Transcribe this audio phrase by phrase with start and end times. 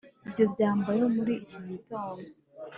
[0.27, 2.27] Ibyo byambayeho muri iki gitondo